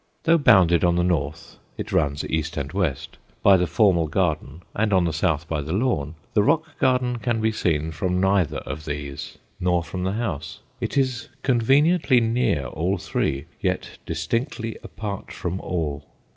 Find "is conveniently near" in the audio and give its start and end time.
10.97-12.65